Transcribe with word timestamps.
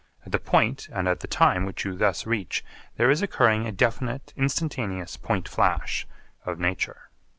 At 0.25 0.31
the 0.31 0.39
point 0.39 0.89
and 0.91 1.07
at 1.07 1.19
the 1.19 1.27
time 1.27 1.63
which 1.63 1.85
you 1.85 1.95
thus 1.95 2.25
reach 2.25 2.65
there 2.97 3.11
is 3.11 3.21
occurring 3.21 3.67
a 3.67 3.71
definite 3.71 4.33
instantaneous 4.35 5.15
point 5.15 5.47
flash 5.47 6.07
of 6.43 6.57
nature. 6.57 7.11